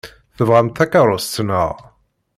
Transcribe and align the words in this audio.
Tebɣamt 0.37 0.75
takeṛṛust, 0.77 1.35
naɣ? 1.47 1.69